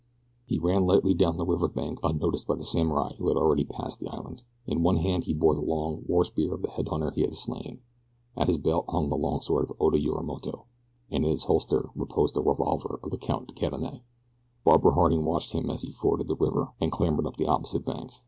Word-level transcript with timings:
He 0.47 0.57
ran 0.57 0.87
lightly 0.87 1.13
down 1.13 1.37
the 1.37 1.45
river 1.45 1.67
bank 1.67 1.99
unnoticed 2.01 2.47
by 2.47 2.55
the 2.55 2.63
samurai 2.63 3.13
who 3.19 3.27
had 3.27 3.37
already 3.37 3.65
passed 3.65 3.99
the 3.99 4.07
island. 4.09 4.41
In 4.65 4.81
one 4.81 4.95
hand 4.95 5.25
he 5.25 5.33
bore 5.35 5.53
the 5.53 5.61
long 5.61 6.03
war 6.07 6.23
spear 6.25 6.55
of 6.55 6.63
the 6.63 6.71
head 6.71 6.87
hunter 6.87 7.11
he 7.11 7.21
had 7.21 7.35
slain. 7.35 7.81
At 8.35 8.47
his 8.47 8.57
belt 8.57 8.85
hung 8.89 9.09
the 9.09 9.15
long 9.15 9.41
sword 9.41 9.69
of 9.69 9.77
Oda 9.79 9.99
Yorimoto, 9.99 10.63
and 11.11 11.23
in 11.23 11.29
its 11.29 11.45
holster 11.45 11.91
reposed 11.93 12.33
the 12.33 12.41
revolver 12.41 12.99
of 13.03 13.11
the 13.11 13.19
Count 13.19 13.49
de 13.49 13.53
Cadenet. 13.53 14.01
Barbara 14.65 14.93
Harding 14.93 15.23
watched 15.23 15.51
him 15.51 15.69
as 15.69 15.83
be 15.85 15.91
forded 15.91 16.27
the 16.27 16.35
river, 16.35 16.69
and 16.81 16.91
clambered 16.91 17.27
up 17.27 17.35
the 17.35 17.45
opposite 17.45 17.85
bank. 17.85 18.11